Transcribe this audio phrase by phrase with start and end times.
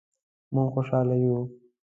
[0.53, 1.37] مونږ خوشحاله یو